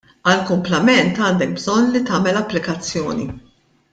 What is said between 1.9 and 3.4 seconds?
li tagħmel applikazzjoni.